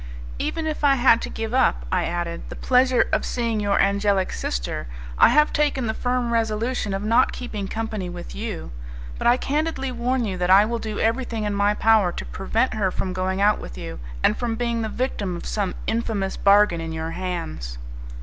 "Even 0.39 0.65
if 0.65 0.83
I 0.83 0.95
had 0.95 1.21
to 1.21 1.29
give 1.29 1.53
up," 1.53 1.85
I 1.91 2.05
added, 2.05 2.41
"the 2.49 2.55
pleasure 2.55 3.05
of 3.13 3.23
seeing 3.23 3.59
your 3.59 3.79
angelic 3.79 4.33
sister, 4.33 4.87
I 5.19 5.29
have 5.29 5.53
taken 5.53 5.85
the 5.85 5.93
firm 5.93 6.33
resolution 6.33 6.95
of 6.95 7.03
not 7.03 7.31
keeping 7.31 7.67
company 7.67 8.09
with 8.09 8.33
you; 8.33 8.71
but 9.19 9.27
I 9.27 9.37
candidly 9.37 9.91
warn 9.91 10.25
you 10.25 10.39
that 10.39 10.49
I 10.49 10.65
will 10.65 10.79
do 10.79 10.99
everything 10.99 11.43
in 11.43 11.53
my 11.53 11.75
power 11.75 12.11
to 12.13 12.25
prevent 12.25 12.73
her 12.73 12.89
from 12.89 13.13
going 13.13 13.41
out 13.41 13.59
with 13.59 13.77
you, 13.77 13.99
and 14.23 14.35
from 14.35 14.55
being 14.55 14.81
the 14.81 14.89
victim 14.89 15.35
of 15.35 15.45
some 15.45 15.75
infamous 15.85 16.35
bargain 16.35 16.81
in 16.81 16.93
your 16.93 17.11
hands." 17.11 17.77